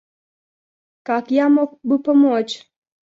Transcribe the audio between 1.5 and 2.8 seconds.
мог бы помочь?